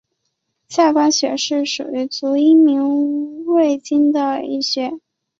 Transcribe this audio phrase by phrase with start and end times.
[0.67, 4.99] 下关穴是属于足阳明胃经的腧穴。